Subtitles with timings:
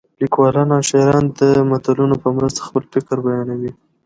[0.21, 3.71] لیکوالان او شاعران د متلونو په مرسته خپل فکر بیانوي